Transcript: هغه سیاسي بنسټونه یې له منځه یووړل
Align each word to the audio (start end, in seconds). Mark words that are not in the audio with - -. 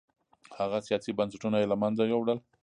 هغه 0.59 0.77
سیاسي 0.87 1.11
بنسټونه 1.17 1.57
یې 1.61 1.67
له 1.71 1.77
منځه 1.81 2.03
یووړل 2.11 2.39